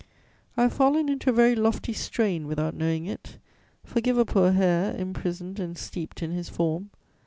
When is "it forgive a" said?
3.05-4.25